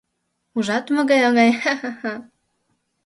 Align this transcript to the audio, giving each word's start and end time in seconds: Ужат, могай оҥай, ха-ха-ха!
Ужат, 0.57 0.85
могай 0.95 1.21
оҥай, 1.27 1.51
ха-ха-ха! 1.61 2.13